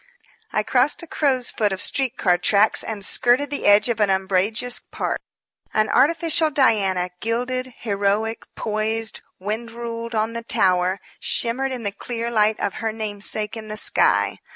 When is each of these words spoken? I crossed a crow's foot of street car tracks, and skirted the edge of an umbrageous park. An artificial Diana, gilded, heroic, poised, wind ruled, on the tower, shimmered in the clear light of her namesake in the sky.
I 0.51 0.63
crossed 0.63 1.03
a 1.03 1.05
crow's 1.05 1.51
foot 1.51 1.71
of 1.71 1.79
street 1.79 2.17
car 2.17 2.35
tracks, 2.39 2.83
and 2.83 3.05
skirted 3.05 3.51
the 3.51 3.67
edge 3.67 3.87
of 3.87 3.99
an 3.99 4.09
umbrageous 4.09 4.79
park. 4.79 5.19
An 5.75 5.89
artificial 5.89 6.49
Diana, 6.49 7.11
gilded, 7.19 7.75
heroic, 7.81 8.47
poised, 8.55 9.21
wind 9.37 9.71
ruled, 9.71 10.15
on 10.15 10.33
the 10.33 10.41
tower, 10.43 10.99
shimmered 11.19 11.71
in 11.71 11.83
the 11.83 11.91
clear 11.91 12.31
light 12.31 12.59
of 12.59 12.73
her 12.81 12.91
namesake 12.91 13.55
in 13.55 13.67
the 13.67 13.77
sky. 13.77 14.39